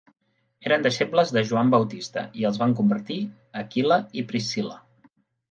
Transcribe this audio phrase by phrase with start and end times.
[0.69, 3.19] Eren deixebles de Joan Bautista i els van convertir
[3.63, 4.81] Aquila i Priscilla.